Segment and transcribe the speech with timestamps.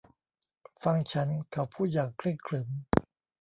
[0.83, 2.67] ฟังฉันเขาพูดอย่างเคร่งขรึม